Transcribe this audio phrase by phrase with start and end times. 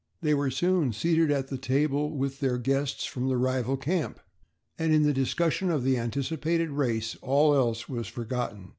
[0.23, 4.19] They were soon seated at the table with their guests from the rival camp,
[4.79, 8.69] and in the discussion of the anticipated race all else was forgotten.